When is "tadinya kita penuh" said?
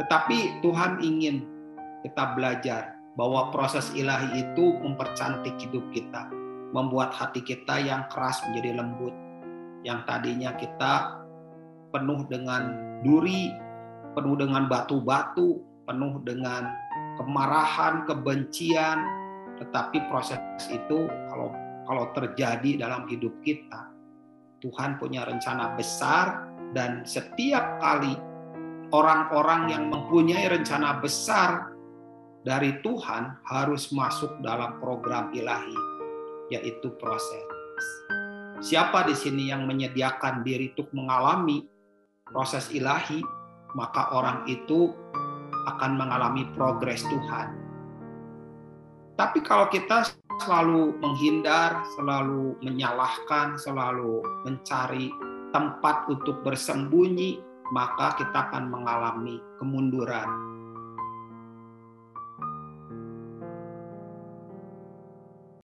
10.08-12.24